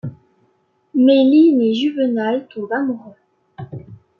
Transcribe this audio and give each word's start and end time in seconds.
Mais 0.95 1.23
Lynn 1.23 1.61
et 1.61 1.75
Juvenal 1.75 2.47
tombent 2.47 2.71
amoureux... 2.73 3.13